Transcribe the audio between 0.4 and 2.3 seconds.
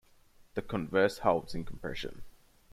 The converse holds in compression.